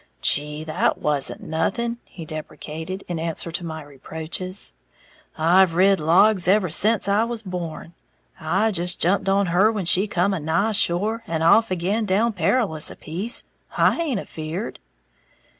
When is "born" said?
7.43-7.93